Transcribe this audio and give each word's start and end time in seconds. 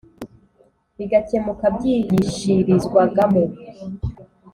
bigakemuka. 0.97 1.65
byigishirizwagamo 1.75 3.43